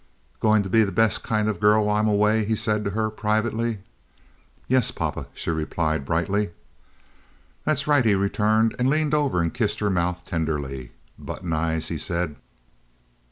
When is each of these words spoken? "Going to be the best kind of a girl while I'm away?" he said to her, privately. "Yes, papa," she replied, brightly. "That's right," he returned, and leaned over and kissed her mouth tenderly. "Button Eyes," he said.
"Going 0.39 0.63
to 0.63 0.67
be 0.69 0.83
the 0.83 0.91
best 0.91 1.21
kind 1.21 1.47
of 1.47 1.57
a 1.57 1.59
girl 1.59 1.85
while 1.85 1.97
I'm 1.97 2.07
away?" 2.07 2.43
he 2.43 2.55
said 2.55 2.83
to 2.85 2.89
her, 2.89 3.11
privately. 3.11 3.81
"Yes, 4.67 4.89
papa," 4.89 5.27
she 5.35 5.51
replied, 5.51 6.05
brightly. 6.05 6.49
"That's 7.65 7.85
right," 7.85 8.03
he 8.03 8.15
returned, 8.15 8.75
and 8.79 8.89
leaned 8.89 9.13
over 9.13 9.43
and 9.43 9.53
kissed 9.53 9.77
her 9.79 9.91
mouth 9.91 10.25
tenderly. 10.25 10.91
"Button 11.19 11.53
Eyes," 11.53 11.89
he 11.89 11.99
said. 11.99 12.35